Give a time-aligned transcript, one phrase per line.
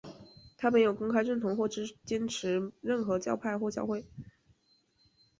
[0.57, 4.03] 他没有公开认同或坚持任何教派或教会。